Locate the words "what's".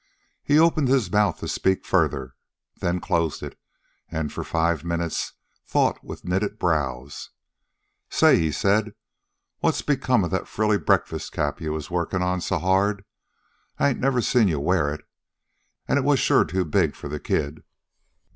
9.59-9.83